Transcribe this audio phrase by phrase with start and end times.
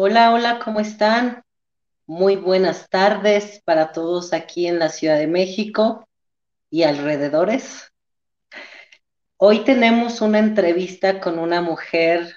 [0.00, 1.42] Hola, hola, ¿cómo están?
[2.06, 6.08] Muy buenas tardes para todos aquí en la Ciudad de México
[6.70, 7.92] y alrededores.
[9.38, 12.36] Hoy tenemos una entrevista con una mujer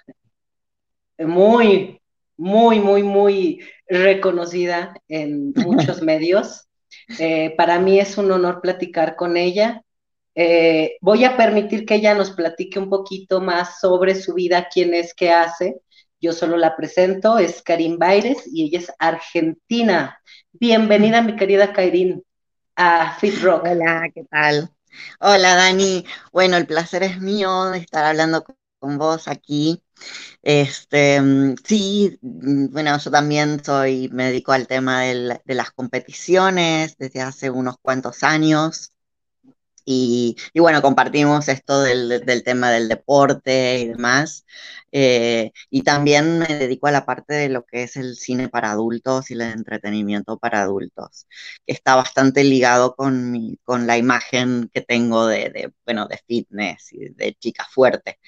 [1.20, 2.02] muy,
[2.36, 6.68] muy, muy, muy reconocida en muchos medios.
[7.20, 9.84] Eh, para mí es un honor platicar con ella.
[10.34, 14.96] Eh, voy a permitir que ella nos platique un poquito más sobre su vida, quién
[14.96, 15.80] es, qué hace.
[16.22, 20.20] Yo solo la presento, es Karin Baires y ella es argentina.
[20.52, 22.24] Bienvenida, mi querida Karin,
[22.76, 23.66] a Fit Rock.
[23.66, 24.70] Hola, ¿qué tal?
[25.20, 26.06] Hola, Dani.
[26.32, 28.46] Bueno, el placer es mío de estar hablando
[28.78, 29.82] con vos aquí.
[30.44, 36.98] Este, mm, sí, mm, bueno, yo también soy, me dedico al tema de las competiciones
[37.00, 38.94] desde hace unos cuantos años.
[39.86, 44.46] Y, y bueno, compartimos esto del, del tema del deporte y demás.
[44.92, 48.72] Eh, y también me dedico a la parte de lo que es el cine para
[48.72, 51.28] adultos y el entretenimiento para adultos,
[51.66, 56.20] que está bastante ligado con, mi, con la imagen que tengo de, de, bueno, de
[56.28, 58.20] fitness y de chica fuerte.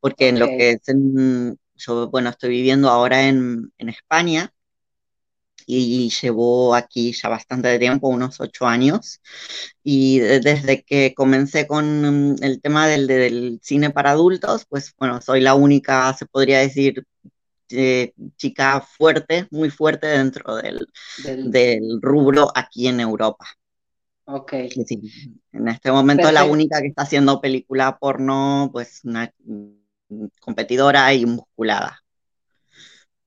[0.00, 4.52] Porque en lo que es en- yo, bueno, estoy viviendo ahora en, en España
[5.66, 9.20] y llevo aquí ya bastante tiempo, unos ocho años.
[9.82, 14.94] Y de- desde que comencé con mm, el tema del, del cine para adultos, pues
[14.98, 17.04] bueno, soy la única, se podría decir,
[17.70, 20.86] eh, chica fuerte, muy fuerte dentro del,
[21.16, 23.46] del, del rubro aquí en Europa.
[24.26, 24.52] ok,
[24.86, 25.02] sí,
[25.52, 31.26] en este momento la única que está haciendo película porno, pues una mm, competidora y
[31.26, 32.00] musculada.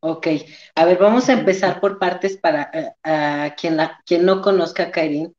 [0.02, 0.28] Ok,
[0.75, 4.92] a ver, vamos a empezar por partes para eh, quien, la, quien no conozca a
[4.92, 5.36] Karin.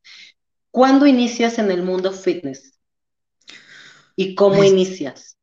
[0.73, 2.79] ¿Cuándo inicias en el mundo fitness
[4.17, 5.37] y cómo Pues inicias?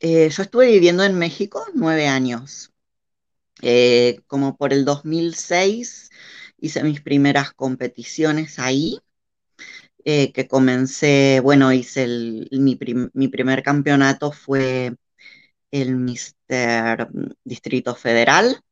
[0.00, 2.72] eh, yo estuve viviendo en México nueve años.
[3.62, 6.10] Eh, como por el 2006
[6.58, 9.00] hice mis primeras competiciones ahí,
[10.04, 14.96] eh, que comencé, bueno, hice el, mi, prim- mi primer campeonato fue
[15.72, 17.08] el Mister
[17.42, 18.62] Distrito Federal.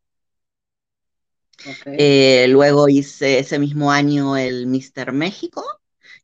[1.86, 5.64] Eh, luego hice ese mismo año el Mister México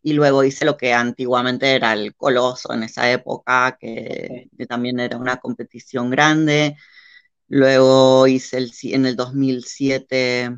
[0.02, 5.16] y luego hice lo que antiguamente era el Coloso en esa época, que, también era
[5.16, 6.76] una competición grande.
[7.48, 10.56] Luego hice el, en el 2007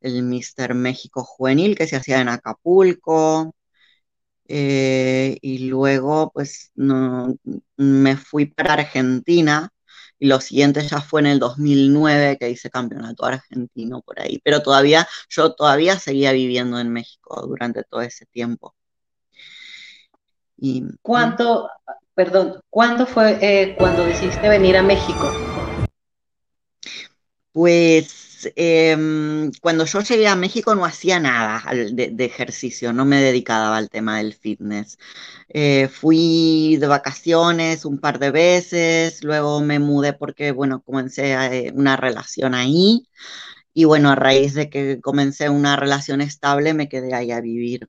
[0.00, 3.54] el Mister México Juvenil que se hacía en Acapulco.
[4.54, 7.34] Eh, y luego pues no,
[7.78, 9.70] me fui para Argentina
[10.18, 14.42] y lo siguiente ya fue en el 2009 que hice campeonato argentino por ahí.
[14.44, 18.74] Pero todavía, yo todavía seguía viviendo en México durante todo ese tiempo.
[20.58, 21.70] Y mm, ¿Cuánto,
[22.14, 25.26] perdón, cuándo fue eh, cuando decidiste venir a México?
[27.52, 28.21] Pues
[28.56, 33.76] em, cuando yo llegué a México no hacía nada de, de ejercicio, no me dedicaba
[33.76, 34.98] al tema del fitness.
[35.48, 41.72] Eh, fui de vacaciones un par de veces, luego me mudé porque, bueno, comencé eh,
[41.74, 43.06] una relación ahí
[43.74, 47.88] y bueno, a raíz de que comencé una relación estable me quedé ahí a vivir.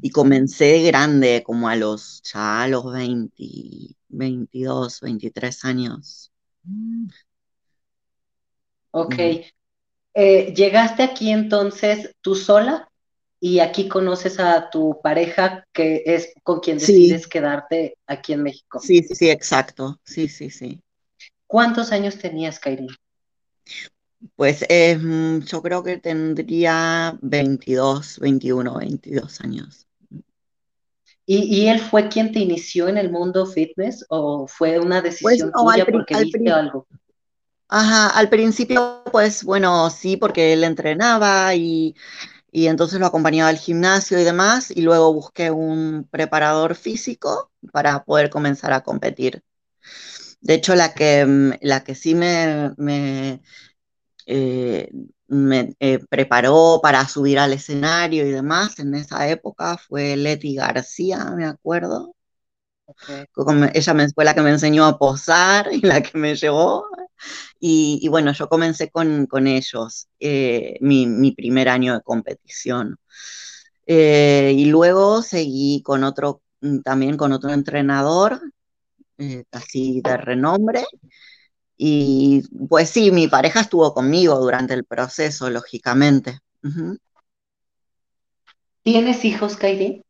[0.00, 3.34] Y comencé grande, como a los, ya a los 20,
[4.08, 6.32] 22, 23 años.
[8.98, 9.40] Ok, Mm.
[10.14, 12.88] eh, llegaste aquí entonces tú sola
[13.40, 18.42] y aquí conoces a tu pareja que es con quien Sí, decides quedarte aquí en
[18.42, 18.80] México.
[18.80, 20.00] sí, sí, sí, exacto.
[20.04, 20.80] Sí, sí, sí.
[21.46, 22.86] ¿Cuántos años tenías, Kairi?
[24.34, 29.86] Pues eh, mm, yo creo que tendría 22, 21, 22 años.
[31.26, 35.38] ¿Y, y él fue quien te inició en el mundo fitness o fue una Pues
[35.38, 36.86] decisión no, al, tuya porque al, viste algo?
[37.68, 41.94] Ajá, al principio, pues bueno, sí, porque él entrenaba y,
[42.52, 48.04] y entonces lo acompañaba al gimnasio y demás, y luego busqué un preparador físico para
[48.04, 49.44] poder comenzar a competir.
[50.40, 53.42] De hecho, la que, mm, la que sí me, me,
[54.26, 54.90] eh,
[55.28, 61.26] me eh, preparó para subir al escenario y demás en esa época fue Leti García,
[61.36, 62.14] me acuerdo.
[63.74, 66.84] Ella me, fue la que me enseñó a posar y la que me llevó.
[67.58, 72.98] Y, y bueno, yo comencé con, con ellos eh, mi, mi, primer año de competición.
[73.86, 76.42] Eh, y luego seguí con otro,
[76.84, 78.40] también con otro entrenador,
[79.18, 80.84] eh, casi de renombre,
[81.76, 86.38] y pues sí, mi pareja estuvo conmigo durante el proceso, lógicamente.
[86.62, 86.98] Uh -huh.
[88.82, 90.02] ¿Tienes hijos, Kairi?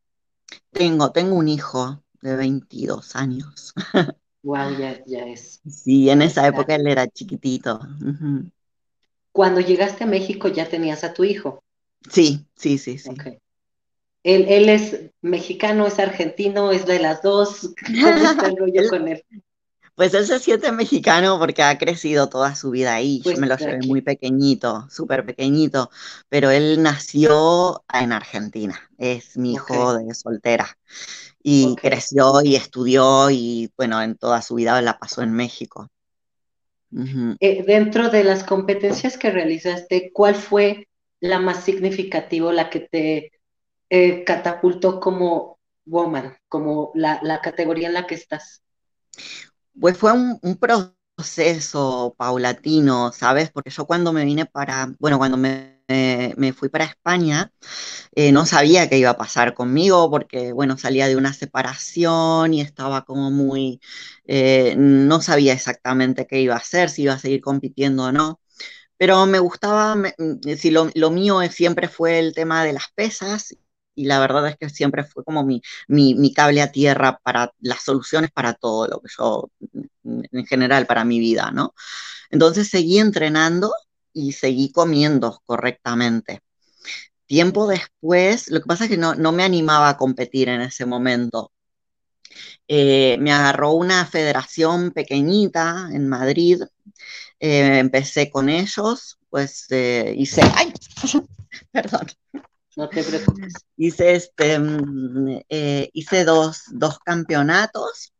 [0.71, 3.75] Tengo, tengo un hijo de 22 años.
[4.47, 5.61] Wow, ya, ya es.
[5.69, 7.81] Sí, en esa época él era chiquitito.
[9.33, 11.65] Cuando llegaste a México ya tenías a tu hijo.
[12.09, 13.11] Sí, sí, sí, sí.
[14.23, 17.75] Él, él, es mexicano, es argentino, es de las dos.
[18.05, 19.25] ¿Cómo está el rollo con él?
[19.97, 23.17] Pues él se siente mexicano porque ha crecido toda su vida ahí.
[23.19, 25.91] Yo pues me lo llevé muy pequeñito, súper pequeñito,
[26.29, 28.79] pero él nació en Argentina.
[28.99, 30.77] Es mi hijo de soltera.
[31.43, 35.89] Y creció y estudió y bueno, en toda su vida la pasó en México.
[37.41, 40.89] Eh, dentro de las competencias que realizaste, ¿cuál fue
[41.21, 43.33] la más significativa, la que te
[43.89, 48.63] eh, catapultó como woman, como la, la categoría en la que estás?
[49.81, 50.39] Pues fue un,
[51.17, 53.51] proceso paulatino, ¿sabes?
[53.51, 55.83] Porque yo cuando me vine para, bueno, cuando me,
[56.55, 57.53] fui para España,
[58.15, 62.61] eh, no sabía qué iba a pasar conmigo porque, bueno, salía de una separación y
[62.63, 63.81] estaba como muy,
[64.27, 68.41] eh, no sabía exactamente qué iba a hacer, si iba a seguir compitiendo o no.
[68.99, 69.97] Pero me gustaba,
[70.59, 73.57] si lo, lo mío siempre fue el tema de las pesas
[73.97, 77.83] y la verdad es que siempre fue como mi, mi, cable a tierra para las
[77.83, 79.51] soluciones para todo lo que yo,
[80.05, 81.75] en general, para mi vida, ¿no?
[82.31, 83.73] Entonces seguí entrenando
[84.13, 86.43] y seguí comiendo correctamente.
[87.27, 90.87] Tiempo después, lo que pasa es que no, no me animaba a competir en ese
[90.87, 91.53] momento.
[92.69, 96.63] Eh, me agarró una federación pequeñita en Madrid,
[97.41, 100.73] eh, empecé con ellos, pues eh, hice, ay,
[101.73, 102.07] perdón,
[102.77, 103.55] no te preocupes.
[103.77, 108.13] Hice, este, mm, eh, hice dos, dos, campeonatos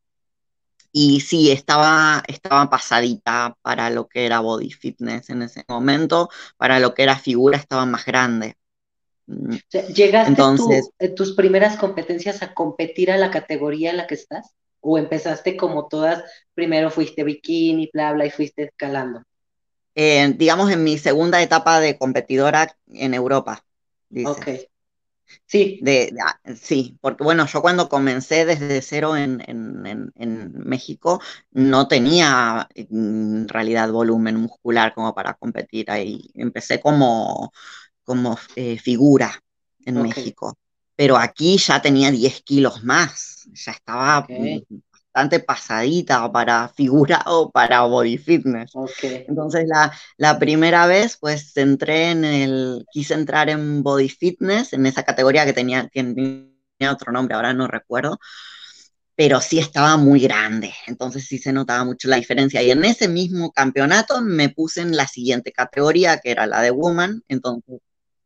[0.91, 6.81] y sí, estaba, estaba pasadita para lo que era body fitness en ese momento, para
[6.81, 8.57] lo que era figura estaba más grande.
[9.27, 9.57] Mm.
[9.95, 14.55] ¿Llegaste Entonces, en tus primeras competencias a competir a la categoría en la que estás?
[14.81, 16.25] ¿O empezaste como todas,
[16.55, 19.23] primero fuiste bikini, bla, bla, y fuiste escalando?
[19.95, 23.66] Eh, digamos, en mi segunda etapa de competidora en Europa.
[24.25, 24.49] Ok.
[25.47, 25.81] Sí.
[25.83, 29.43] De, ah, sí, porque bueno, yo cuando comencé desde cero en,
[30.65, 31.21] México
[31.51, 36.31] no tenía en realidad volumen muscular como para competir ahí.
[36.35, 37.53] Empecé como,
[38.05, 39.43] como eh, figura
[39.85, 40.57] en México,
[40.95, 44.27] pero aquí ya tenía 10 kilos más, ya estaba
[45.17, 48.73] bastante pasadita para figura o para body fitness.
[49.03, 54.85] Entonces la, la, primera vez pues entré en el, quise entrar en body fitness, en
[54.85, 58.19] esa categoría que tenía, tenía otro nombre, ahora no recuerdo,
[59.15, 62.63] pero sí estaba muy grande, entonces sí se notaba mucho la diferencia.
[62.63, 66.71] Y en ese mismo campeonato me puse en la siguiente categoría, que era la de
[66.71, 67.81] woman, entonces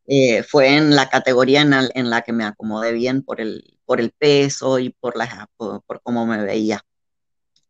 [0.07, 3.99] eh, fue en la categoría en, en, la que me acomodé bien por el, por
[3.99, 6.81] el peso y por, la, por, cómo me veía.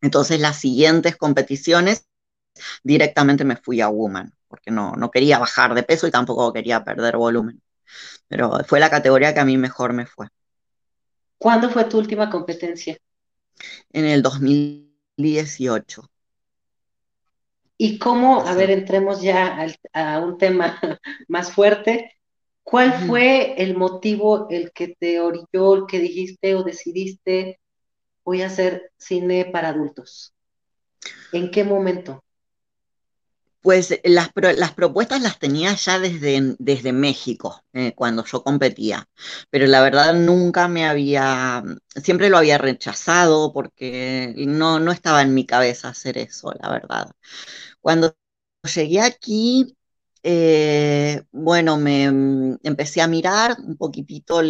[0.00, 2.06] Entonces las siguientes competiciones
[2.84, 6.84] directamente me fui a Woman, porque no, no quería bajar de peso y tampoco quería
[6.84, 7.60] perder volumen.
[8.28, 10.28] Pero fue la categoría que a mí mejor me fue.
[11.38, 12.96] ¿Cuándo fue tu última competencia?
[13.92, 16.08] En el 2018.
[17.78, 20.78] ¿Y cómo, a ver, entremos ya a un tema
[21.26, 22.16] más fuerte?
[22.62, 27.60] ¿Cuál fue el motivo, el que te orilló, el que dijiste o decidiste,
[28.24, 30.32] voy a hacer cine para adultos?
[31.32, 32.24] ¿En qué momento?
[33.62, 39.08] Pues las, las propuestas las tenía ya desde, desde México, eh, cuando yo competía,
[39.50, 41.62] pero la verdad nunca me había,
[42.02, 47.12] siempre lo había rechazado porque no, no estaba en mi cabeza hacer eso, la verdad.
[47.80, 48.16] Cuando
[48.74, 49.76] llegué aquí,
[50.22, 54.40] eh, bueno, me mm, empecé a mirar un poquitito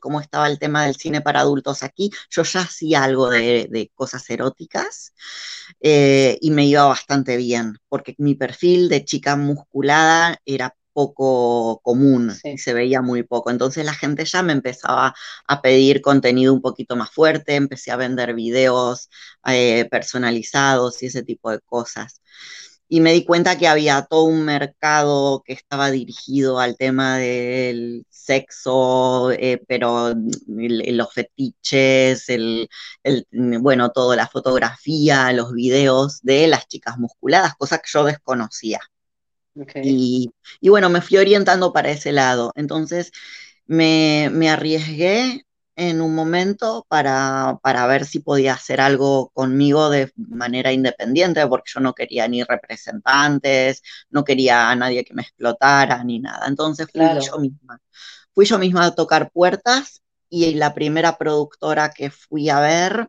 [0.00, 2.10] cómo estaba el tema del cine para adultos aquí.
[2.30, 5.14] Yo ya hacía algo de, cosas eróticas
[5.80, 12.32] eh, y me iba bastante bien, porque mi perfil de chica musculada era poco común
[12.44, 13.50] y se veía muy poco.
[13.50, 15.14] Entonces la gente ya me empezaba
[15.46, 19.10] a pedir contenido un poquito más fuerte, empecé a vender videos
[19.46, 22.22] eh, personalizados y ese tipo de cosas
[22.88, 28.06] y me di cuenta que había todo un mercado que estaba dirigido al tema del
[28.10, 30.14] sexo, eh, pero
[30.46, 32.68] los fetiches, el,
[33.60, 38.80] bueno, toda la fotografía, los videos de las chicas musculadas, cosas que yo desconocía.
[39.82, 42.52] Y, y, bueno, me fui orientando para ese lado.
[42.56, 43.10] Entonces
[43.66, 45.45] me, me arriesgué
[45.76, 51.70] en un momento para, para, ver si podía hacer algo conmigo de manera independiente, porque
[51.74, 56.46] yo no quería ni representantes, no quería a nadie que me explotara ni nada.
[56.48, 57.80] Entonces fui yo misma.
[58.34, 63.08] Fui yo misma a tocar puertas y la primera productora que fui a ver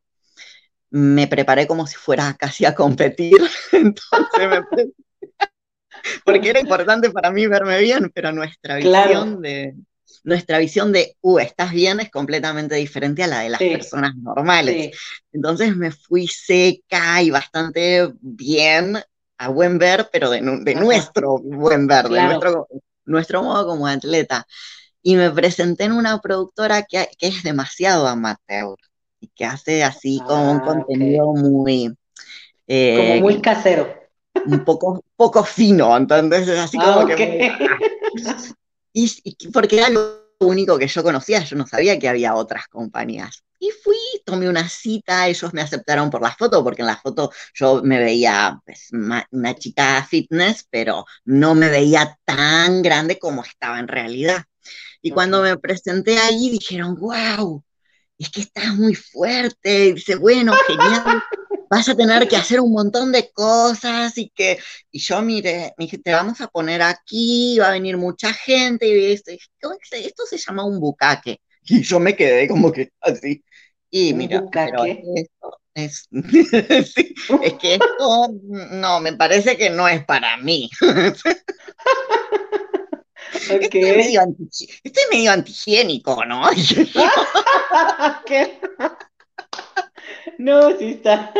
[0.89, 3.37] me preparé como si fuera casi a competir,
[3.71, 4.63] entonces me
[6.23, 9.75] porque era importante para mí verme bien, pero nuestra visión de
[10.27, 14.91] nuestra visión de, uh, estás bien es completamente diferente a la de las personas normales.
[15.31, 18.97] Entonces me fui seca y bastante bien,
[19.37, 22.67] a buen ver, pero de, nuestro buen ver, de nuestro,
[23.05, 24.45] nuestro modo como atleta.
[25.01, 28.75] Y me presenté en una productora que, que es demasiado amateur
[29.21, 31.95] y que hace así como un ah, contenido muy...
[32.67, 33.95] Eh, como muy casero.
[34.45, 37.49] Un poco, poco fino, entonces así como ah, que...
[38.99, 43.43] Y, porque era lo único que yo conocía, yo no sabía que había otras compañías.
[43.59, 47.31] Y fui, tomé una cita, ellos me aceptaron por la foto, porque en la foto
[47.53, 53.77] yo me veía pues, una chica fitness, pero no me veía tan grande como estaba
[53.79, 54.43] en realidad.
[55.01, 57.63] Y cuando me presenté allí dijeron, wow,
[58.17, 59.85] es que estás muy fuerte.
[59.87, 61.21] Y dice, bueno, genial,
[61.69, 64.59] vas a tener que hacer un montón de cosas y que,
[64.91, 68.87] y yo mire, me dije, te vamos a poner aquí, va a venir mucha gente,
[68.87, 69.31] y esto,
[69.91, 71.41] esto se llama un bucaque.
[71.69, 73.43] Y yo me quedé como que así.
[73.91, 80.37] Y mira, pero esto es, es que esto, no, me parece que no es para
[80.37, 80.69] mí.
[83.33, 84.21] Estoy, medio
[84.83, 86.43] estoy medio antihigiénico, ¿no?
[88.25, 88.59] ¿Qué?
[90.37, 91.33] No, sí está.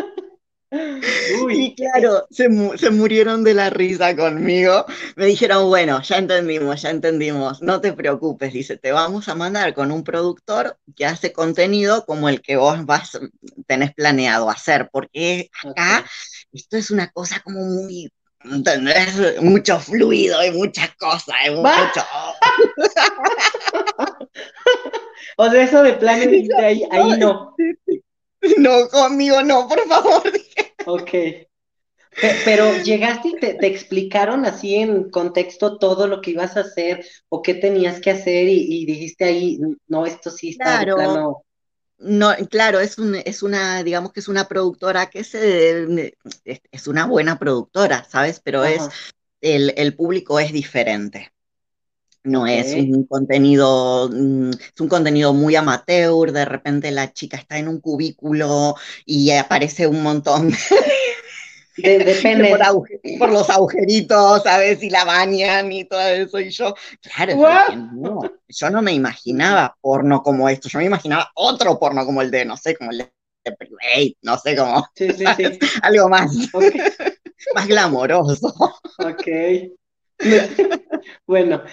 [0.70, 1.66] Uy.
[1.66, 4.86] Y claro, se, se, murieron de la risa conmigo.
[5.16, 9.74] Me dijeron, bueno, ya entendimos, ya entendimos, no te preocupes, dice, te vamos a mandar
[9.74, 13.18] con un productor que hace contenido como el que vos vas,
[13.66, 16.06] tenés planeado hacer, porque acá
[16.52, 18.12] esto es una cosa como muy,
[18.44, 19.42] ¿entendés?
[19.42, 21.68] Mucho fluido y muchas cosas, y mucho...
[25.38, 27.47] o sea, eso de planes ahí, ahí no.
[28.58, 30.24] No, conmigo no, por favor.
[30.90, 31.12] Ok.
[32.46, 37.42] Pero llegaste y te, explicaron así en contexto todo lo que ibas a hacer o
[37.42, 40.96] qué tenías que hacer y, dijiste ahí, no, esto sí está claro.
[40.96, 41.44] plano.
[42.00, 47.06] No, claro, es, un, es una, digamos que es una productora que se, es, una
[47.06, 48.40] buena productora, ¿sabes?
[48.40, 48.88] Pero es,
[49.42, 51.32] el, el público es diferente.
[52.28, 57.58] No es un contenido, mm, es un contenido muy amateur, de repente la chica está
[57.58, 60.58] en un cubículo y aparece un montón de,
[62.00, 64.84] de, por, los agujeritos, ¿sabes?
[64.84, 66.40] Y la bañan y todo eso.
[66.42, 67.36] Y yo, claro,
[67.94, 68.20] no,
[68.50, 72.44] yo no me imaginaba porno como esto, yo me imaginaba otro porno como el de,
[72.44, 73.12] no sé, como el de,
[73.58, 74.86] Private, no sé, cómo
[75.82, 76.30] algo más,
[77.56, 78.54] más glamoroso.
[79.00, 79.78] Ok.
[81.28, 81.64] bueno,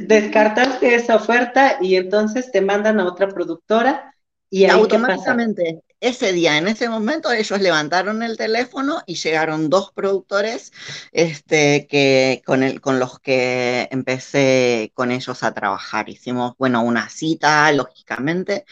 [0.00, 4.14] descartaste esa oferta y entonces te mandan a otra productora
[4.50, 10.72] y automáticamente ese día, en ese momento, ellos levantaron el teléfono y llegaron dos productores
[11.12, 16.08] este, que, con, el, con los que empecé con ellos a trabajar.
[16.08, 18.64] Hicimos, bueno, una cita, lógicamente,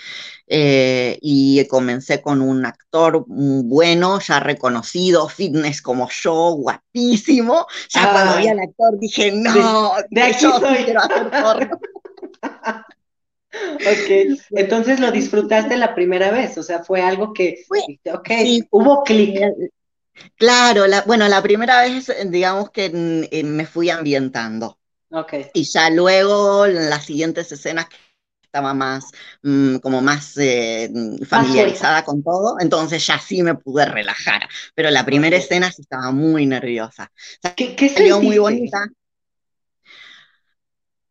[0.47, 7.67] eh, y comencé con un actor bueno, ya reconocido, fitness como yo, guapísimo.
[7.89, 10.85] Ya cuando vi al actor dije, no, de, aquí soy.
[10.85, 11.81] quiero hacer porno.
[13.53, 17.65] Ok, entonces lo disfrutaste la primera vez, o sea, fue algo que,
[18.13, 18.31] ok,
[18.71, 19.41] hubo clic.
[20.37, 24.79] Claro, la, bueno, la primera vez, digamos que mm, eh, me fui ambientando.
[25.11, 25.35] Ok.
[25.55, 27.87] Y ya luego, en las siguientes escenas,
[28.43, 29.11] estaba más,
[29.43, 30.91] mm, como más eh,
[31.27, 34.49] familiarizada con todo, entonces ya sí me pude relajar.
[34.75, 37.11] Pero la primera escena sí estaba muy nerviosa.
[37.57, 38.87] ¿Qué, qué salió muy bonita.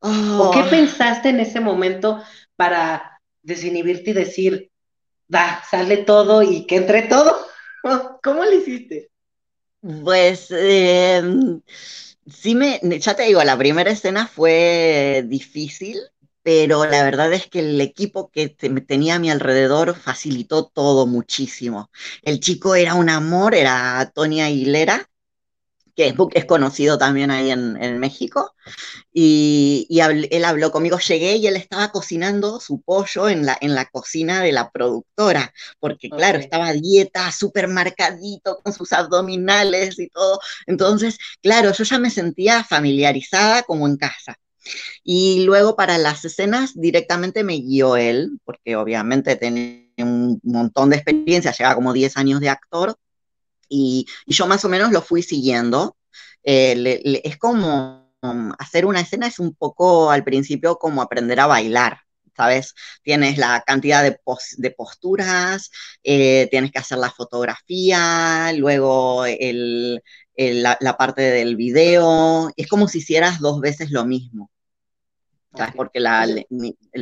[0.02, 2.22] ¿O qué pensaste en ese momento
[2.56, 4.72] para desinhibirte y decir,
[5.34, 7.46] va, sale todo y que entre todo?
[8.24, 9.10] ¿Cómo le hiciste?
[10.04, 11.62] Pues em,
[12.28, 16.00] sí me, ya te digo, la primera escena fue difícil,
[16.44, 21.92] pero la verdad es que el equipo que tenía a mi alrededor facilitó todo muchísimo.
[22.24, 25.11] El chico era un amor, era Tony Aguilera,
[25.96, 28.54] que es conocido también ahí en, México,
[29.14, 33.86] y, él habló conmigo, llegué y él estaba cocinando su pollo en la, en la
[33.86, 40.08] cocina de la productora, porque claro, estaba a dieta, súper marcadito, con sus abdominales y
[40.10, 44.38] todo, entonces, claro, yo ya me sentía familiarizada como en casa.
[45.04, 50.98] Y luego para las escenas directamente me guió él, porque obviamente tenía un montón de
[50.98, 52.96] experiencia, lleva como 10 años de actor,
[53.72, 55.98] y, yo más o menos lo fui siguiendo.
[56.44, 61.48] Eh, es como um, hacer una escena, es un poco al principio como aprender a
[61.48, 62.02] bailar,
[62.36, 62.74] ¿sabes?
[63.04, 64.20] Tienes la cantidad de,
[64.58, 65.72] de posturas,
[66.04, 70.02] eh, tienes que hacer la fotografía, luego el,
[70.36, 74.51] la, parte del video, es como si hicieras dos veces lo mismo.
[75.76, 76.48] Porque la, el,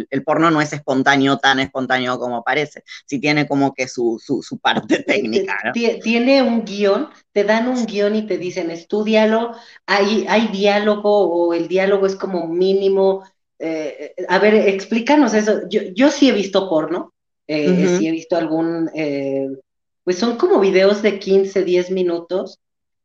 [0.10, 2.84] el, porno no es espontáneo, tan espontáneo como parece.
[3.06, 5.58] Sí tiene como que su, su, su parte técnica.
[5.66, 5.72] ¿no?
[5.72, 9.54] Tiene un guion, te dan un guion y te dicen, estudialo,
[9.86, 13.24] hay, hay diálogo o el diálogo es como mínimo.
[13.60, 15.62] Eh, a ver, explícanos eso.
[15.70, 17.14] Yo, yo sí he visto porno,
[17.48, 17.98] eh, uh -huh.
[18.00, 19.48] sí he visto algún, eh,
[20.04, 22.60] pues son como videos de 15, 10 minutos,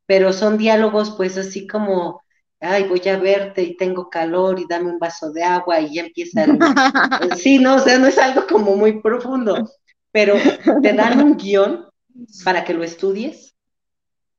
[0.06, 2.23] pero son diálogos pues así como
[2.64, 6.02] ay, voy a verte y tengo calor y dame un vaso de agua y ya
[6.02, 6.59] empieza el...
[7.37, 9.71] sí, no, o sea, no es algo como muy profundo,
[10.11, 10.35] pero
[10.83, 11.87] te dan un guion
[12.44, 13.54] para que lo estudies.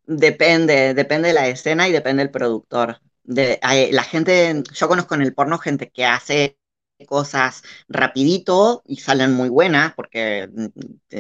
[0.06, 3.00] Depende, depende de la escena y depende del productor.
[3.24, 3.60] De,
[3.92, 6.58] la gente, yo conozco en el porno gente que hace
[7.08, 10.50] cosas rapidito y salen muy buenas porque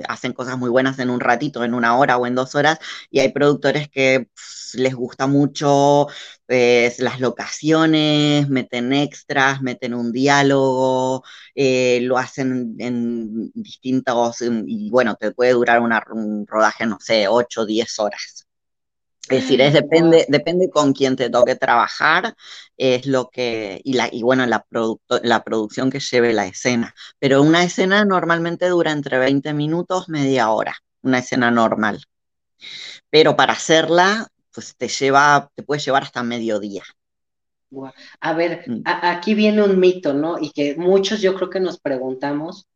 [0.08, 2.80] hacen cosas muy buenas en un ratito, en una hora o en dos horas
[3.12, 4.30] y hay productores que
[4.74, 6.08] les gusta mucho
[6.48, 11.24] pues, las locaciones, meten extras, meten un diálogo,
[11.56, 17.62] eh, lo hacen en distintos y bueno, te puede durar un rodaje, no sé, 8
[17.62, 18.45] o 10 horas.
[19.30, 22.36] Es decir, es depende, depende con quién te toque trabajar,
[22.78, 26.94] es lo que, y, la, y bueno, la, producto, la producción que lleve la escena.
[27.18, 32.04] Pero una escena normalmente dura entre 20 minutos, media hora, una escena normal.
[33.10, 36.84] Pero para hacerla, pues te lleva, te puede llevar hasta mediodía.
[38.22, 38.82] A ver, mm.
[38.86, 40.38] a, aquí viene un mito, ¿no?
[40.40, 42.68] Y que muchos yo creo que nos preguntamos.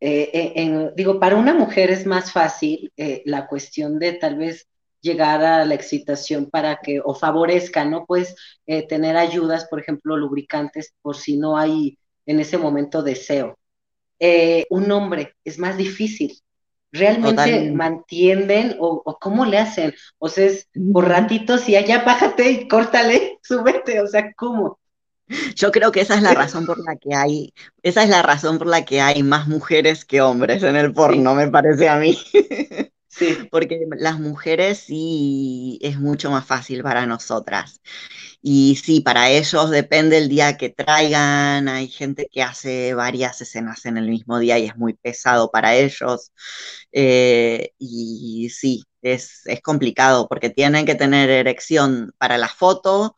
[0.00, 4.66] Eh, en, digo, para una mujer es más fácil eh, la cuestión de tal vez
[5.02, 8.06] llegar a la excitación para que, o favorezca, ¿no?
[8.06, 8.34] Pues
[8.66, 13.58] eh, tener ayudas, por ejemplo, lubricantes, por si no hay en ese momento deseo.
[14.18, 16.38] Eh, un hombre es más difícil.
[16.92, 17.72] ¿Realmente Totalmente.
[17.72, 19.94] mantienen o, o, cómo le hacen?
[20.18, 24.78] O sea, es por ratitos y allá bájate y córtale, súbete, o sea, ¿cómo?
[25.56, 28.58] Yo creo que esa es la razón por la que hay, esa es la razón
[28.58, 31.36] por la que hay más mujeres que hombres en el porno, sí.
[31.36, 32.18] me parece a mí.
[33.12, 33.46] Sí.
[33.50, 37.82] Porque las mujeres sí es mucho más fácil para nosotras.
[38.40, 41.68] Y sí, para ellos depende el día que traigan.
[41.68, 45.74] Hay gente que hace varias escenas en el mismo día y es muy pesado para
[45.76, 46.32] ellos.
[46.90, 53.14] Eh, y sí, es, es complicado porque tienen que tener erección para la foto,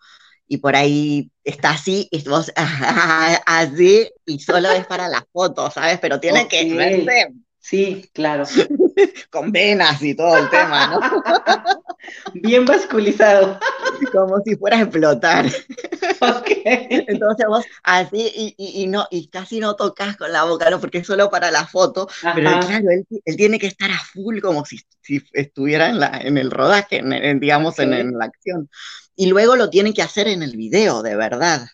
[0.46, 2.52] y por ahí está así, y vos
[3.46, 5.98] así, y solo es para la foto, ¿sabes?
[6.00, 6.68] Pero tiene okay.
[6.68, 8.44] que verse Sí, claro.
[9.30, 11.00] Con venas y todo el tema, ¿no?
[12.34, 13.58] Bien vasculizado.
[14.12, 15.46] Como si fuera a explotar.
[15.46, 16.50] Ok.
[16.66, 20.78] Entonces vos así y, y, y, no, y casi no tocas con la boca, ¿no?
[20.78, 22.06] Porque es solo para la foto.
[22.22, 22.34] Ajá.
[22.34, 26.18] Pero claro, él, él, tiene que estar a full como si, si estuviera en, la,
[26.18, 27.82] en el rodaje, en, en, digamos, sí.
[27.84, 28.68] en, en, la acción.
[29.16, 31.66] Y luego lo tiene que hacer en el video, de verdad.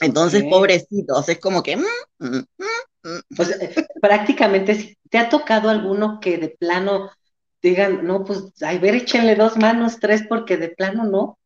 [0.00, 0.50] Entonces, okay.
[0.50, 1.76] pobrecitos, es como que...
[1.76, 1.84] Mm,
[2.20, 2.73] mm, mm,
[3.36, 3.56] pues
[4.00, 7.10] prácticamente, ¿te ha tocado alguno que de plano
[7.62, 11.38] digan, no, pues, ay, ver, échenle dos manos, tres, porque de plano no?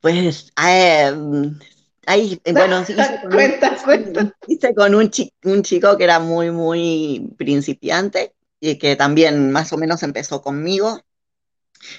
[0.00, 1.12] Pues, eh,
[2.06, 4.36] ahí, bueno, hice con, cuenta, un, cuenta.
[4.46, 10.02] hice con un chico que era muy, muy principiante y que también más o menos
[10.02, 11.00] empezó conmigo.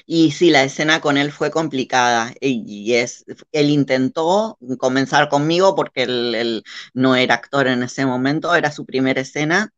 [0.05, 6.03] Y sí, la escena con él fue complicada y es, él intentó comenzar conmigo porque
[6.03, 9.71] él, no era actor en ese momento, era su primera escena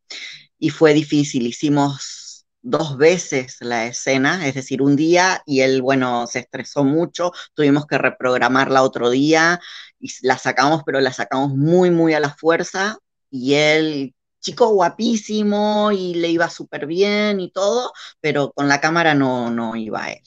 [0.60, 1.48] y fue difícil.
[1.48, 7.32] Hicimos dos veces la escena, es decir, un día y él, bueno, se estresó mucho,
[7.54, 9.60] tuvimos que reprogramarla otro día
[10.00, 12.98] y la sacamos, pero la sacamos muy, muy a la fuerza
[13.30, 19.16] y él chico guapísimo y le iba súper bien y todo, pero con la cámara
[19.16, 20.22] no, no iba él.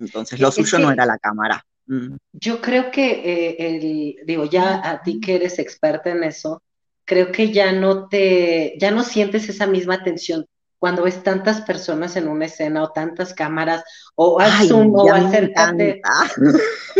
[0.00, 1.64] Entonces lo es suyo que no era la cámara.
[1.86, 2.16] Mm.
[2.32, 6.62] Yo creo que, eh, el, digo, ya a ti que eres experta en eso,
[7.04, 10.46] creo que ya no te, ya no sientes esa misma tensión
[10.78, 13.84] cuando ves tantas personas en una escena o tantas cámaras
[14.16, 16.02] o al zoom o acércate.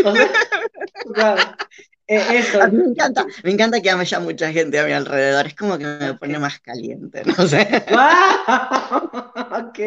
[0.05, 1.37] O sea, wow.
[2.11, 2.59] Eh, eso.
[2.69, 6.13] Me encanta, me encanta que haya mucha gente a mi alrededor, es como que me
[6.15, 7.85] pone más caliente, no sé.
[7.89, 9.21] Wow,
[9.69, 9.79] ok.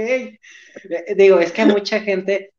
[1.17, 2.55] Digo, es que a mucha gente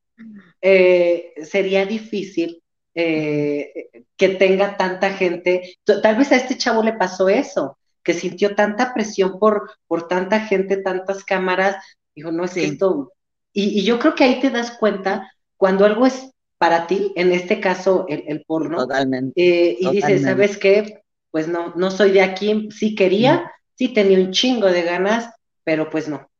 [0.61, 2.61] eh, sería difícil
[2.93, 5.77] eh, que tenga tanta gente.
[5.83, 10.41] Tal vez a este chavo le pasó eso, que sintió tanta presión por, por tanta
[10.41, 11.75] gente, tantas cámaras.
[12.13, 12.65] Dijo, no es sí.
[12.65, 13.13] esto.
[13.51, 17.31] Y, y yo creo que ahí te das cuenta cuando algo es para ti, en
[17.31, 18.77] este caso el, el porno.
[18.77, 19.33] Totalmente.
[19.35, 20.07] Eh, y totalmente.
[20.07, 21.05] dices, ¿sabes qué?
[21.35, 25.33] pues no, no soy de aquí, sí quería, sí tenía un chingo de ganas,
[25.65, 26.31] pero pues no.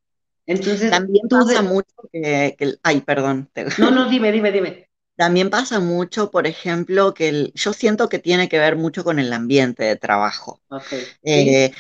[0.46, 3.50] Entonces, también pasa mucho que, ay, perdón.
[3.78, 4.88] No, no, dime, dime, dime.
[5.18, 9.34] También pasa mucho, por ejemplo, que yo siento que tiene que ver mucho con el
[9.34, 10.62] ambiente de trabajo.
[10.70, 11.04] Okay.
[11.24, 11.72] Eh,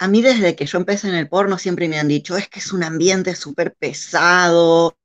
[0.00, 2.58] a mí desde que yo empecé en el porno siempre me han dicho, es que
[2.58, 4.97] es un ambiente súper pesado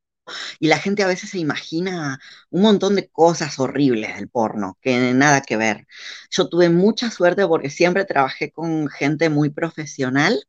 [0.60, 5.14] y la gente a veces se imagina un montón de cosas horribles del porno, que
[5.14, 5.88] nada que ver.
[6.32, 10.46] Yo tuve mucha suerte porque siempre trabajé con gente muy profesional,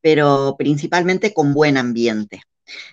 [0.00, 2.42] pero principalmente con buen ambiente.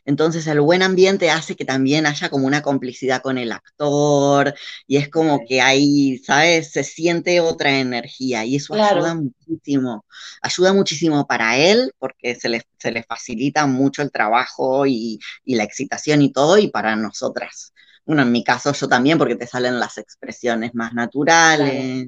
[0.06, 4.54] Entonces el buen ambiente hace que también haya como una complicidad con el actor
[4.88, 6.72] y es como que ahí, ¿sabes?
[6.72, 10.06] Se siente otra energía y eso ayuda muchísimo.
[10.42, 15.56] Ayuda muchísimo para él porque se le, se le facilita mucho el trabajo y, y,
[15.56, 17.74] la excitación y todo y para nosotras.
[18.06, 22.08] Bueno, en mi caso yo también porque te salen las expresiones más naturales.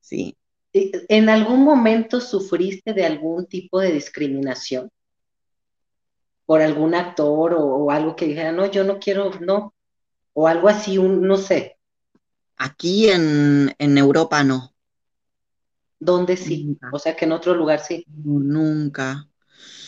[0.00, 0.36] Sí.
[0.72, 4.90] ¿En algún momento sufriste de algún tipo de discriminación?
[6.48, 9.74] Por algún actor o, algo que dijera, no, yo no quiero, no,
[10.32, 11.76] o algo así, un, no sé.
[12.56, 14.72] Aquí en, Europa no.
[16.00, 16.78] ¿Dónde sí?
[16.90, 18.02] O sea que en otro lugar sí.
[18.06, 19.28] nunca.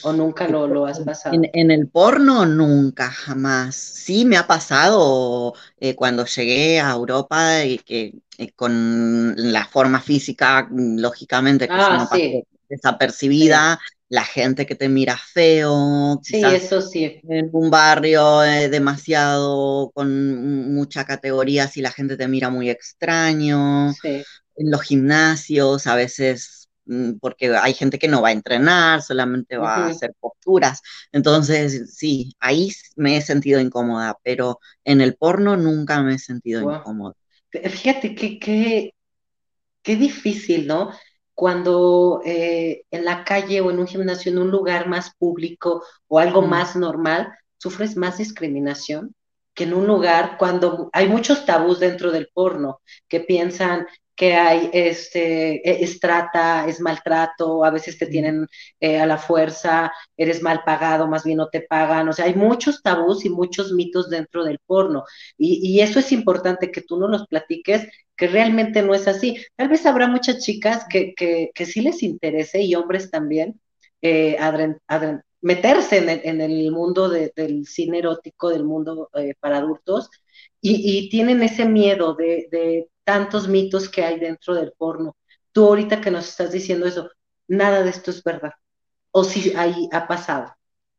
[0.03, 1.35] ¿O nunca lo, lo has pasado?
[1.35, 3.75] En, el porno nunca, jamás.
[3.75, 10.03] Sí me ha pasado eh, cuando llegué a Europa y que eh, con la forma
[10.03, 12.07] física, lógicamente, que ah,
[12.69, 16.19] desapercibida, la gente que te mira feo.
[16.23, 17.21] Sí, eso sí.
[17.29, 23.93] En un barrio eh, demasiado con mucha categoría, si la gente te mira muy extraño.
[23.93, 24.23] Sí.
[24.57, 29.57] En los gimnasios, a veces, mm, porque hay gente que no va a entrenar, solamente
[29.57, 30.83] va a hacer posturas.
[31.13, 36.63] Entonces, sí, ahí me he sentido incómoda, pero en el porno nunca me he sentido
[36.63, 37.15] incómoda.
[37.53, 38.93] Fíjate que
[39.83, 40.91] qué difícil, ¿no?
[41.41, 46.19] Cuando eh, en la calle o en un gimnasio, en un lugar más público o
[46.19, 49.15] algo más normal, sufres más discriminación
[49.55, 53.87] que en un lugar cuando hay muchos tabús dentro del porno que piensan
[54.21, 58.47] que hay este, e, es trata, es maltrato, a veces te tienen
[58.79, 62.35] eh, a la fuerza, eres mal pagado, más bien no te pagan, o sea, hay
[62.35, 65.05] muchos tabús y muchos mitos dentro del porno.
[65.39, 69.39] Y, y eso es importante que tú no nos platiques, que realmente no es así.
[69.57, 73.59] Tal vez habrá muchas chicas que, que, que sí les interese y hombres también.
[74.03, 74.37] Eh,
[75.43, 80.11] meterse en el, mundo del cine erótico, del mundo eh, para adultos,
[80.61, 85.17] y, y, tienen ese miedo de, de, tantos mitos que hay dentro del porno.
[85.51, 87.11] Tú ahorita que nos estás diciendo eso,
[87.49, 88.53] nada de esto es verdad.
[89.11, 90.55] O si ahí ha pasado.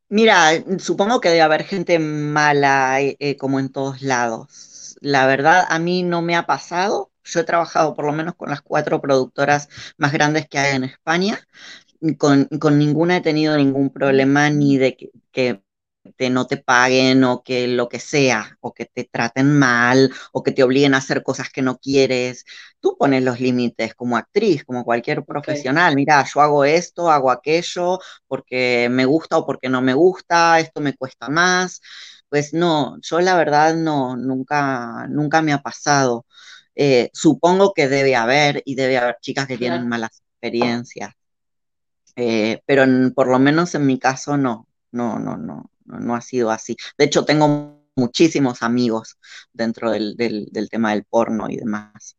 [0.10, 4.98] Mira, supongo que debe haber gente mala eh, eh, como en todos lados.
[5.00, 7.12] La verdad, a mí no me ha pasado.
[7.24, 10.84] Yo he trabajado por lo menos con las cuatro productoras más grandes que hay en
[10.84, 11.40] España.
[12.18, 14.98] Con, con ninguna he tenido ningún problema ni de
[15.32, 15.62] que
[16.18, 20.44] te no te paguen o que lo que sea, o que te traten mal, o
[20.44, 22.46] que te obliguen a hacer cosas que no quieres.
[22.80, 25.96] Tú pones los límites como actriz, como cualquier profesional.
[25.96, 30.82] Mira, yo hago esto, hago aquello, porque me gusta o porque no me gusta, esto
[30.82, 31.82] me cuesta más.
[32.30, 36.26] Pues no, yo la verdad no, nunca, nunca me ha pasado.
[36.76, 41.14] Eh, supongo que debe haber y debe haber chicas que tienen malas experiencias.
[42.16, 46.52] Eh, pero por lo menos en mi caso no, no, no, no, no, ha sido
[46.52, 46.76] así.
[46.98, 49.18] De hecho, tengo muchísimos amigos
[49.54, 50.16] dentro del,
[50.70, 52.18] tema del porno y demás.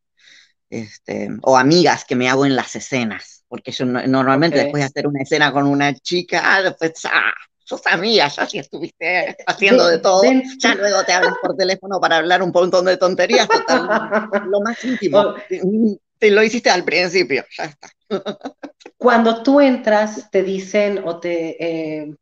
[0.70, 5.06] Este, o amigas que me hago en las escenas, porque yo normalmente después de hacer
[5.06, 9.98] una escena con una chica, ah, después, ah, sos amiga, ya si estuviste haciendo de
[9.98, 10.22] todo,
[10.58, 13.46] ya luego te hablas por teléfono para hablar un montón de tonterías,
[14.48, 15.34] lo más íntimo.
[16.18, 17.90] Te lo hiciste al principio, ya está.
[18.96, 21.56] Cuando tú entras, te dicen o te
[22.02, 22.14] eh,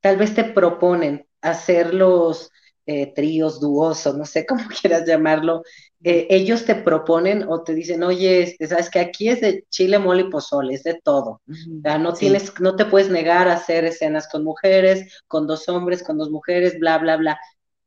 [0.00, 2.50] tal vez te proponen hacer los
[2.86, 5.62] eh, tríos, dúos, no sé cómo quieras llamarlo,
[6.02, 9.98] eh, ellos te proponen o te dicen, oye, este, sabes que aquí es de chile,
[9.98, 11.42] mole y pozole, es de todo.
[11.46, 16.16] no tienes, no te puedes negar a hacer escenas con mujeres, con dos hombres, con
[16.16, 17.38] dos mujeres, bla, bla, bla.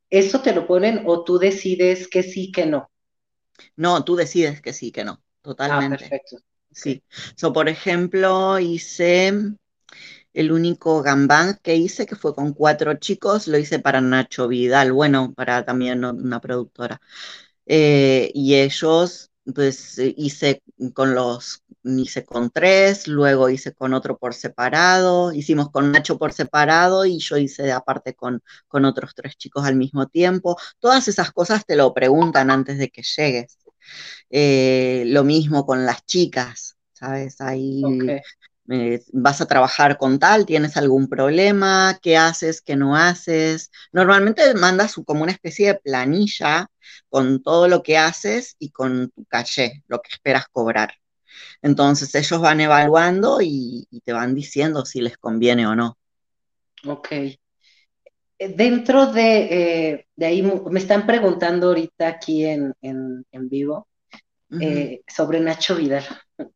[0.09, 2.91] ¿Eso te lo ponen o tú decides que sí, que no?
[3.75, 5.95] No, tú decides que sí, que no, ah, totalmente.
[5.95, 6.37] Ah, perfecto.
[6.73, 7.03] Sí.
[7.35, 9.33] So, por ejemplo, hice
[10.33, 14.91] el único gambán que hice, que fue con cuatro chicos, lo hice para Nacho Vidal,
[14.93, 17.01] bueno, para también una productora.
[17.65, 20.63] Eh, y ellos, pues hice
[20.93, 26.33] con los, hice con tres, luego hice con otro por separado, hicimos con Nacho por
[26.33, 30.57] separado y yo hice aparte con, con otros tres chicos al mismo tiempo.
[30.79, 33.57] Todas esas cosas te lo preguntan antes de que llegues.
[34.29, 37.41] Eh, lo mismo con las chicas, ¿sabes?
[37.41, 38.21] Ahí eh,
[39.13, 43.71] vas a trabajar con tal, tienes algún problema, qué haces, qué no haces.
[43.91, 46.67] Normalmente mandas como una especie de planilla
[47.09, 50.93] con todo lo que haces y con tu caché, lo que esperas cobrar.
[51.61, 55.97] Entonces ellos van evaluando y, te van diciendo si les conviene o no.
[56.85, 57.11] Ok.
[57.11, 57.37] Eh,
[58.39, 63.87] dentro de, de ahí, me están preguntando ahorita aquí en, en, en vivo,
[64.59, 66.03] eh, sobre Nacho Vidal.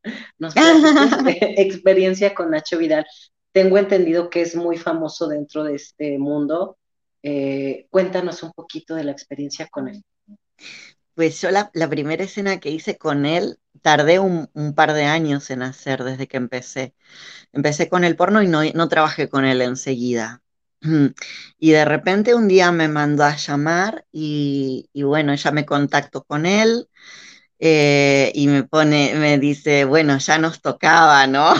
[0.38, 0.54] Nos
[1.26, 3.06] experiencia con Nacho Vidal.
[3.52, 6.78] Tengo entendido que es muy famoso dentro de este mundo.
[7.22, 10.04] Eh, cuéntanos un poquito de la experiencia con él.
[11.14, 15.62] Pues yo la, primera escena que hice con él tardé un, par de años en
[15.62, 16.94] hacer desde que empecé.
[17.52, 20.42] Empecé con el porno y no, no trabajé con él enseguida.
[21.58, 26.22] Y de repente un día me mandó a llamar y, y bueno, ya me contacto
[26.24, 26.88] con él.
[27.58, 31.54] Eh, y me pone, me dice, bueno, ya nos tocaba, ¿no?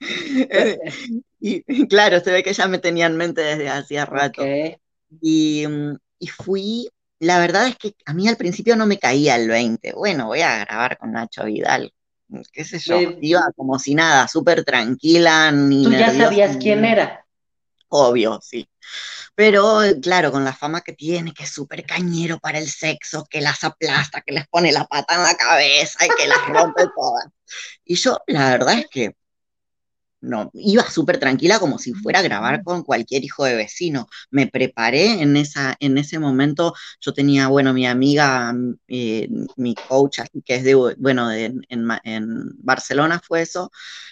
[1.40, 4.42] y, claro, se ve que ya me tenía en mente desde hacía rato.
[5.20, 9.36] Y, mm, y, fui, la verdad es que a mí al principio no me caía
[9.36, 9.94] el 20.
[9.94, 11.92] Bueno, voy a grabar con Nacho Vidal.
[12.52, 15.50] Qué sé yo, iba como si nada, súper tranquila.
[15.50, 17.26] Ni ¿Tú ya sabías quién era?
[17.88, 18.68] Obvio, sí.
[19.40, 23.40] Pero claro, con la fama que tiene, que es súper cañero para el sexo, que
[23.40, 27.24] las aplasta, que les pone la pata en la cabeza y que las rompe todas.
[27.82, 29.16] Y yo, la verdad es que
[30.20, 34.06] no, iba súper tranquila como si fuera a grabar con cualquier hijo de vecino.
[34.30, 36.74] Me preparé en, esa, en ese momento.
[37.00, 38.54] Yo tenía, bueno, mi amiga,
[38.88, 41.60] eh, mi coach, que es de, bueno, en,
[42.58, 43.70] Barcelona fue eso,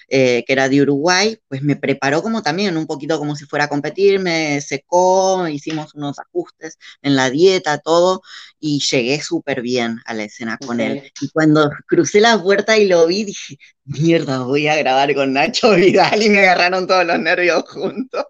[0.08, 3.66] eh, que era de Uruguay, pues me preparó como también, un poquito como si fuera
[3.66, 8.22] a competir, me secó, hicimos unos ajustes en la dieta, todo,
[8.58, 11.12] y llegué súper bien a la escena con él.
[11.20, 15.70] Y cuando crucé la puerta y lo vi, dije, mierda, voy a grabar con Nacho
[15.74, 18.24] Vidal y me agarraron todos los nervios juntos.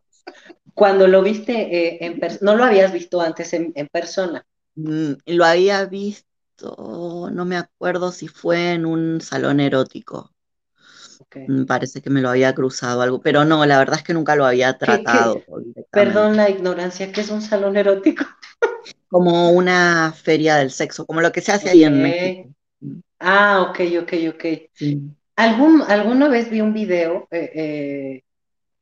[0.74, 4.44] Cuando lo viste eh, en persona, no lo habías visto antes en, persona.
[4.76, 10.32] Mm, lo había visto, no me acuerdo si fue en un salón erótico.
[11.46, 14.36] Me parece que me lo había cruzado algo, pero no, la verdad es que nunca
[14.36, 15.44] lo había tratado.
[15.90, 18.24] Perdón la ignorancia, ¿qué es un salón erótico?
[19.08, 22.54] como una feria del sexo, como lo que se hace ahí en México.
[23.18, 24.44] Ah, ok, ok, ok.
[24.72, 25.02] Sí.
[25.38, 28.22] ¿Algún, alguna vez vi un video eh,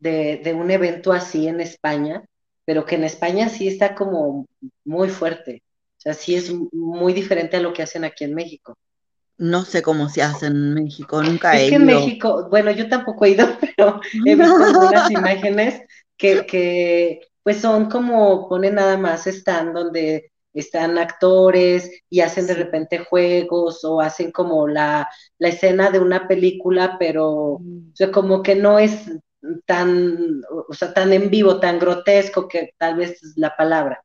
[0.01, 2.25] eh, de, un evento así en España,
[2.65, 4.47] pero que en España sí está como
[4.83, 5.63] muy fuerte.
[5.99, 8.75] O sea, sí es muy diferente a lo que hacen aquí en México.
[9.37, 11.65] No sé cómo se hace en México, nunca he ido.
[11.65, 15.83] Es que en México, bueno, yo tampoco he ido, pero he visto algunas imágenes
[16.17, 22.55] que, que pues son como, ponen nada más, están donde están actores y hacen de
[22.55, 28.11] repente juegos o hacen como la, escena de una película, pero mm.
[28.13, 29.11] como que no es
[29.67, 34.03] tan, o sea, tan en vivo, tan grotesco que tal vez es la palabra.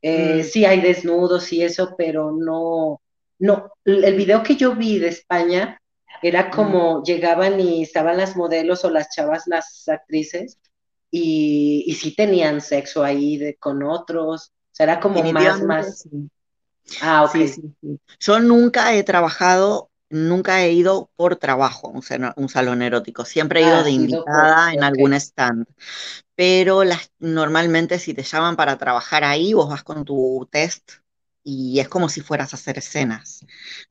[0.00, 0.44] Eh, mm.
[0.44, 3.00] Sí hay desnudos y eso, pero no,
[3.38, 5.80] no, el video que yo vi de España
[6.22, 6.50] era mm.
[6.50, 10.58] como llegaban y estaban las modelos o las chavas, las actrices,
[11.10, 16.08] y, y sí tenían sexo ahí con otros, Será como más, más.
[17.02, 17.34] Ah, ok.
[18.20, 23.24] Yo nunca he trabajado, nunca he ido por trabajo a un, salón erótico.
[23.24, 25.66] Siempre he ido ah, de invitada en algún stand.
[26.36, 30.92] Pero las, normalmente si te llaman para trabajar ahí, vos vas con tu test
[31.50, 33.40] y es como si fueras a hacer escenas.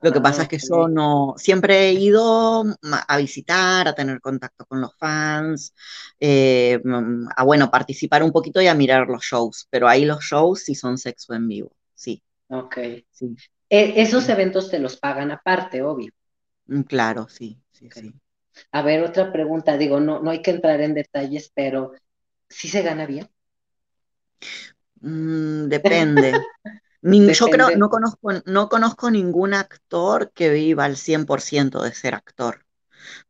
[0.00, 2.64] Lo que pasa es que ah, yo no, siempre he ido
[3.08, 5.74] a visitar, a tener contacto con los fans,
[6.20, 10.22] eh, mm, a bueno, participar un poquito y a mirar los shows, pero ahí los
[10.22, 12.22] shows sí son sexo en vivo, sí.
[12.46, 12.78] Ok.
[13.10, 13.34] Sí.
[13.68, 16.12] E, esos eventos te los pagan aparte, obvio.
[16.66, 18.14] Mm, claro, sí, sí, sí.
[18.70, 21.90] A ver, otra pregunta, digo, no, no hay que entrar en detalles, pero
[22.48, 23.28] ¿sí se gana bien?
[25.00, 26.32] Mm, depende.
[27.02, 32.64] yo creo, no conozco, no conozco ningún actor que viva al 100% de ser actor,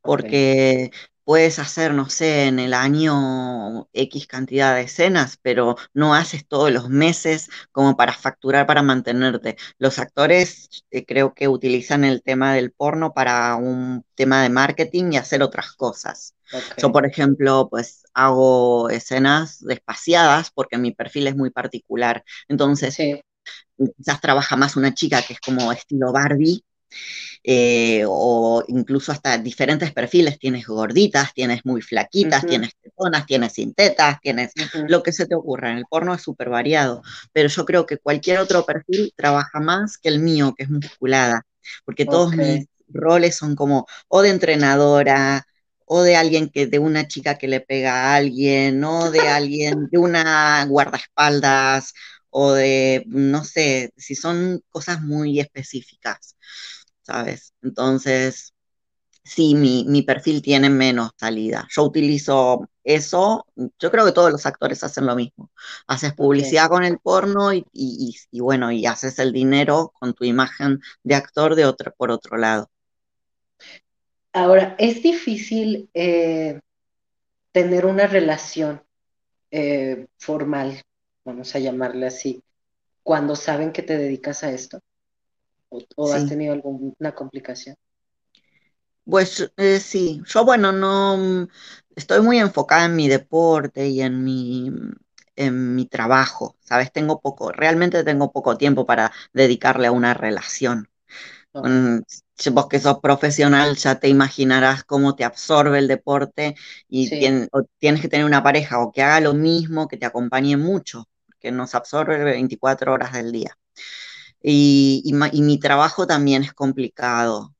[0.02, 0.90] porque
[1.28, 6.72] puedes hacer, no sé, en el año X cantidad de escenas, pero no haces todos
[6.72, 9.58] los meses como para facturar, para mantenerte.
[9.78, 15.12] Los actores eh, creo que utilizan el tema del porno para un tema de marketing
[15.12, 16.34] y hacer otras cosas.
[16.78, 22.24] Yo, por ejemplo, pues hago escenas despaciadas porque mi perfil es muy particular.
[22.48, 22.96] Entonces,
[23.96, 26.62] quizás trabaja más una chica que es como estilo Barbie,
[27.44, 34.20] eh, o incluso hasta diferentes perfiles, tienes gorditas, tienes muy flaquitas, tienes personas, tienes sintetas,
[34.20, 34.52] tienes
[34.88, 35.70] lo que se te ocurra.
[35.70, 39.98] En el porno es súper variado, pero yo creo que cualquier otro perfil trabaja más
[39.98, 41.42] que el mío, que es musculada,
[41.84, 45.46] porque todos mis roles son como o de entrenadora,
[45.88, 49.88] o de alguien que, de una chica que le pega a alguien, o de alguien,
[49.90, 51.94] de una guardaespaldas,
[52.30, 56.36] o de, no sé, si son cosas muy específicas,
[57.02, 57.54] ¿sabes?
[57.62, 58.54] Entonces,
[59.24, 61.66] sí, mi, mi, perfil tiene menos salida.
[61.70, 63.46] Yo utilizo eso,
[63.78, 65.50] yo creo que todos los actores hacen lo mismo.
[65.86, 70.24] Haces publicidad con el porno y, y, y, bueno, y haces el dinero con tu
[70.24, 72.70] imagen de actor de otro, por otro lado.
[74.32, 76.60] Ahora, es difícil eh,
[77.52, 78.82] tener una relación
[79.50, 80.82] eh, formal,
[81.28, 82.42] vamos a llamarle así,
[83.02, 84.80] cuando saben que te dedicas a esto.
[85.68, 87.76] ¿O, has tenido alguna complicación?
[89.04, 91.46] Pues eh, sí, yo bueno, no
[91.94, 94.72] estoy muy enfocada en mi deporte y en mi,
[95.36, 96.90] en mi trabajo, ¿sabes?
[96.92, 100.88] Tengo poco, realmente tengo poco tiempo para dedicarle a una relación.
[101.52, 101.62] Oh
[102.52, 106.54] vos que sos profesional ya te imaginarás cómo te absorbe el deporte
[106.88, 107.10] y
[107.78, 111.08] tienes que tener una pareja o que haga lo mismo, que te acompañe mucho,
[111.40, 113.56] que nos absorbe 24 horas del día.
[114.42, 117.54] Y, y, mi trabajo también es complicado.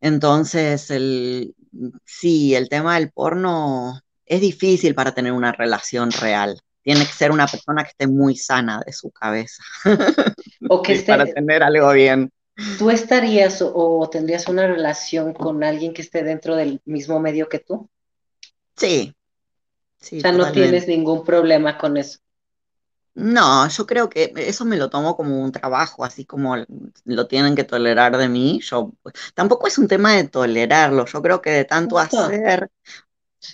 [0.00, 1.54] Entonces, el,
[2.04, 6.60] sí, el tema del porno es difícil para tener una relación real.
[6.82, 9.62] Tiene que ser una persona que esté muy sana de su cabeza.
[10.68, 12.32] O que esté, para tener algo bien.
[12.78, 17.60] ¿Tú estarías o, tendrías una relación con alguien que esté dentro del mismo medio que
[17.60, 17.88] tú?
[18.76, 19.14] Sí.
[20.00, 22.18] sí o sea, no tienes ningún problema con eso.
[23.18, 26.56] No, yo creo que eso me lo tomo como un trabajo, así como
[27.04, 28.60] lo tienen que tolerar de mí.
[28.62, 28.92] Yo
[29.34, 31.04] tampoco es un tema de tolerarlo.
[31.04, 32.70] Yo creo que de tanto hacer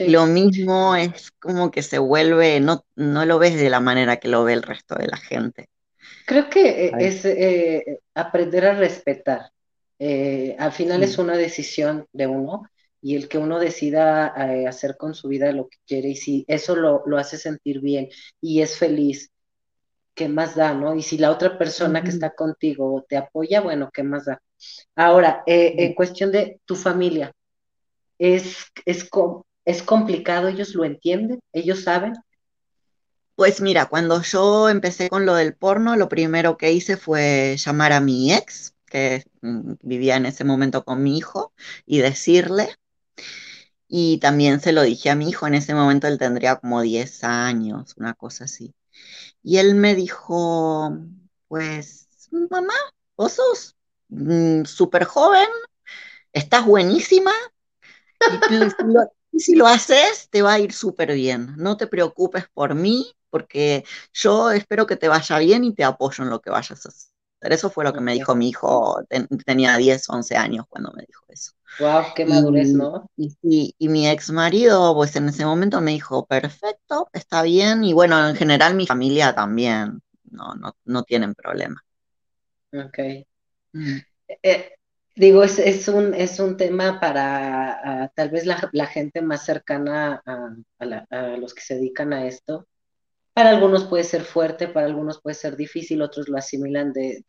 [0.01, 4.29] lo mismo es como que se vuelve, no, no lo ves de la manera que
[4.29, 5.69] lo ve el resto de la gente.
[6.27, 9.51] Creo que eh, es eh, aprender a respetar.
[9.99, 12.69] Eh, al final es una decisión de uno
[13.01, 14.27] y el que uno decida
[14.67, 18.09] hacer con su vida lo que quiere y si eso lo, hace sentir bien
[18.41, 19.31] y es feliz,
[20.15, 20.95] ¿qué más da, no?
[20.95, 24.41] Y si la otra persona que está contigo te apoya, bueno, ¿qué más da?
[24.95, 27.33] Ahora, en cuestión de tu familia,
[28.19, 29.11] ¿es, es,
[29.65, 30.49] ¿es complicado?
[30.49, 31.41] ¿Ellos lo entienden?
[31.53, 32.15] ¿Ellos saben?
[33.37, 37.93] Pues mira, cuando yo empecé con lo del porno, lo primero que hice fue llamar
[37.93, 41.53] a mi ex, que mm, vivía en ese momento con mi hijo,
[41.85, 42.69] y decirle.
[43.89, 47.25] Y también se lo dije a mi hijo, en ese momento él tendría como 10
[47.25, 48.73] años, una cosa así.
[49.43, 50.97] Y él me dijo,
[51.49, 52.09] pues,
[52.51, 52.75] mamá,
[53.17, 53.77] vos sos
[54.09, 55.49] mm, súper joven,
[56.33, 57.33] estás buenísima,
[59.33, 61.55] y si lo haces, te va a ir súper bien.
[61.57, 66.23] No te preocupes por mí, porque yo espero que te vaya bien y te apoyo
[66.25, 67.14] en lo que vayas a hacer.
[67.53, 69.03] Eso fue lo que me dijo mi hijo,
[69.45, 71.53] tenía 10, 11 años cuando me dijo eso.
[71.81, 73.11] Wow, qué madurez, ¿no?
[73.17, 78.29] Y, mi ex marido, pues en ese momento me dijo, perfecto, está bien, y bueno,
[78.29, 81.83] en general mi familia también, no, no, no tienen problema.
[82.73, 83.27] Ok.
[83.73, 83.99] Mm.
[84.43, 84.71] Eh,
[85.15, 90.23] digo, es, es, un, es un tema para tal vez la, la, gente más cercana
[90.25, 90.55] a,
[91.11, 92.67] a, los que se dedican a esto,
[93.35, 97.23] para algunos puede ser fuerte, para algunos puede ser difícil, otros lo asimilan de,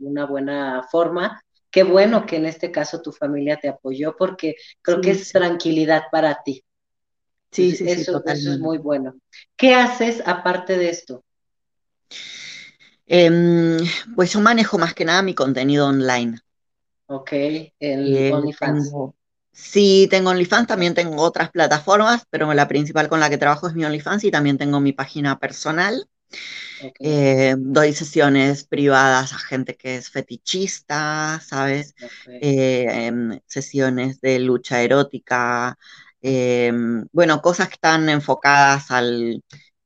[0.00, 1.40] una buena forma.
[1.70, 6.04] Qué bueno que en este caso tu familia te apoyó porque creo que es tranquilidad
[6.10, 6.64] para ti.
[7.52, 9.14] Sí, sí, eso, eso es muy bueno.
[9.56, 11.24] ¿Qué haces aparte de esto?
[13.06, 13.78] Em,
[14.16, 16.38] pues yo manejo más que nada mi contenido online.
[17.06, 17.32] Ok,
[17.78, 18.92] el OnlyFans.
[19.54, 23.74] Sí, tengo OnlyFans, también tengo otras plataformas, pero la principal con la que trabajo es
[23.74, 26.08] mi OnlyFans y también tengo mi página personal.
[26.98, 31.94] Eh, doy sesiones privadas a gente que es fetichista, ¿sabes?
[32.26, 35.78] Eh, em, sesiones de lucha erótica,
[36.20, 39.40] em, bueno, cosas que están enfocadas al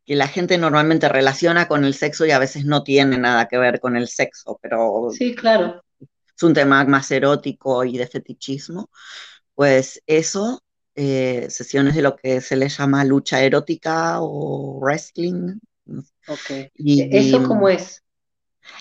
[0.07, 3.59] que la gente normalmente relaciona con el sexo y a veces no tiene nada que
[3.59, 5.85] ver con el sexo, pero sí, claro.
[6.01, 8.89] Es un tema más erótico y de fetichismo
[9.59, 10.63] pues eso,
[10.95, 15.59] eh, sesiones de lo que se le llama lucha erótica o wrestling.
[16.29, 16.71] Ok.
[16.77, 18.05] Y, ¿Eso cómo es?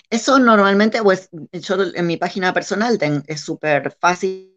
[0.08, 4.54] Eso normalmente, pues yo en mi página personal es súper fácil,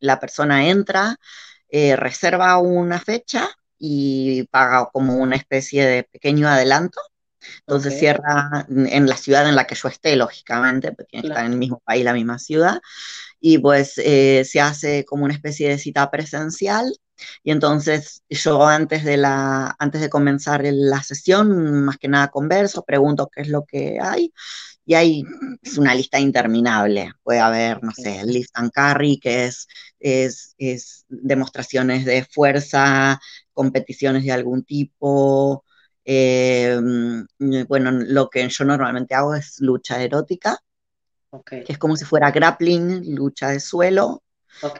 [0.00, 1.20] la persona entra,
[1.68, 3.48] eh, reserva una fecha
[3.78, 6.98] y paga como una especie de pequeño adelanto.
[7.60, 11.52] Entonces cierra en la ciudad en la que yo esté, lógicamente, porque que estar en
[11.52, 12.80] el mismo país, la misma ciudad
[13.40, 16.92] y pues eh, se hace como una especie de cita presencial
[17.42, 22.84] Y entonces yo antes de, la, antes de comenzar la sesión, más que nada converso,
[22.84, 24.32] pregunto qué es lo que hay.
[24.84, 25.24] Y hay
[25.62, 27.12] es una lista interminable.
[27.22, 29.68] Puede haber, no sé, lift and carry, que es,
[30.00, 33.20] es, es demostraciones de fuerza,
[33.52, 35.64] competiciones de algún tipo,
[36.08, 36.80] eh,
[37.66, 40.56] bueno, lo que yo normalmente hago es lucha erótica,
[41.44, 44.22] que es como si fuera grappling, lucha de suelo,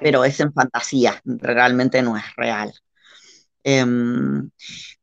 [0.01, 2.73] pero es en fantasía, realmente no es real.
[3.65, 4.51] Em,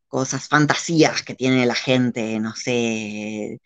[0.08, 3.60] cosas, fantasías que tiene la gente, no sé,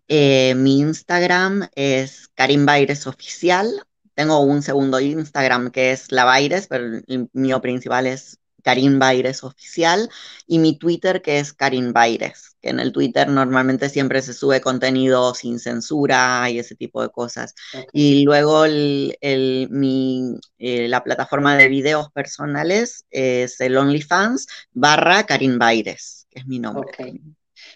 [0.08, 2.66] Eh, mi Instagram es Karim
[3.06, 3.86] Oficial.
[4.16, 9.44] Tengo un segundo Instagram que es La Baires, pero el mío principal es Karim Baires
[9.44, 10.10] oficial
[10.48, 14.62] y mi Twitter que es Karim Baires, que en el Twitter normalmente siempre se sube
[14.62, 17.56] contenido sin censura y ese tipo de cosas.
[17.94, 25.58] Y luego el, mi, eh, la plataforma de videos personales es el OnlyFans barra Karim
[25.58, 26.92] Baires, que es mi nombre.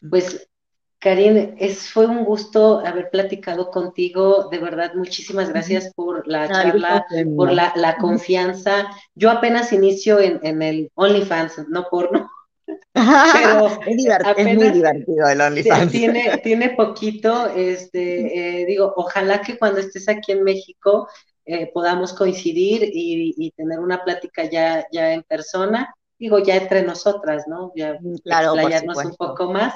[0.09, 0.47] Pues
[1.03, 4.47] Karin, es, fue un gusto haber platicado contigo.
[4.49, 8.87] De verdad, muchísimas gracias por la charla, por la, confianza.
[9.13, 12.31] Yo apenas inicio en, el OnlyFans, no porno.
[12.93, 15.91] Pero es, muy divertido el OnlyFans.
[15.91, 21.09] Tiene, tiene poquito, este, eh, digo, ojalá que cuando estés aquí en México
[21.45, 27.43] eh, podamos coincidir y, tener una plática ya, ya en persona, digo, ya entre nosotras,
[27.45, 27.73] ¿no?
[27.75, 29.73] Ya claro, un poco más.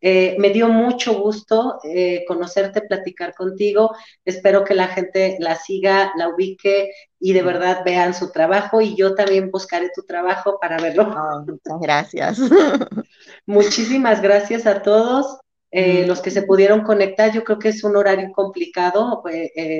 [0.00, 3.94] Eh, me dio mucho gusto eh, conocerte, platicar contigo.
[4.24, 8.94] Espero que la gente la siga, la ubique y de verdad vean su trabajo y
[8.94, 11.12] yo también buscaré tu trabajo para verlo.
[11.16, 12.38] Oh, muchas gracias.
[13.46, 15.38] Muchísimas gracias a todos.
[15.70, 19.22] Eh, los que se pudieron conectar, yo creo que es un horario complicado,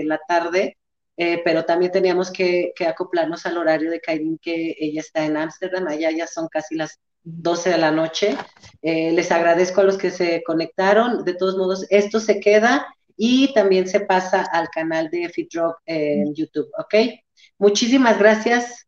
[0.04, 0.76] la tarde,
[1.16, 6.10] pero también teníamos que, acoplarnos al horario de Kairin, que ella está en Ámsterdam, allá
[6.10, 6.98] ya son casi las
[7.36, 8.36] 12 de la noche.
[8.82, 11.24] Eh, les agradezco a los que se conectaron.
[11.24, 16.34] De todos modos, esto se queda y también se pasa al canal de FitRock en
[16.34, 16.94] YouTube, ¿ok?
[17.58, 18.86] Muchísimas gracias.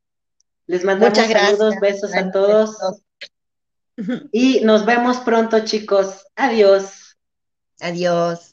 [0.67, 2.77] Les mandamos saludos, besos a todos.
[4.33, 6.25] Y nos vemos pronto, chicos.
[6.35, 7.19] Adiós.
[7.81, 8.50] Adiós.